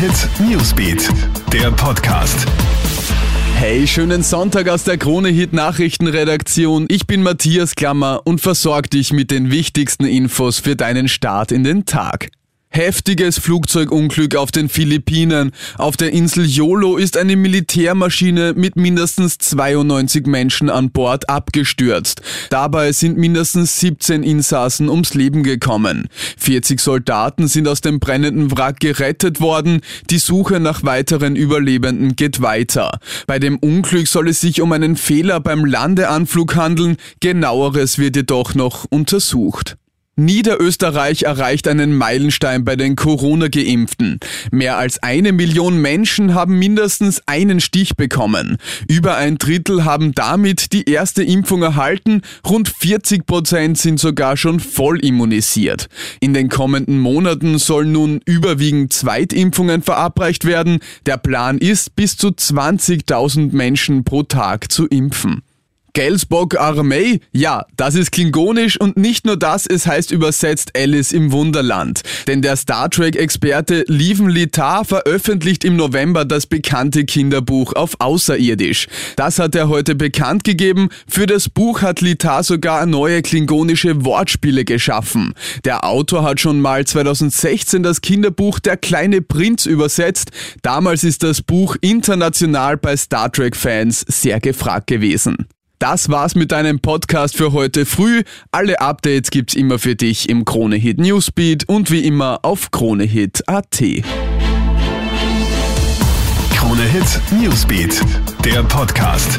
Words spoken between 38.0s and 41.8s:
jedoch noch untersucht. Niederösterreich erreicht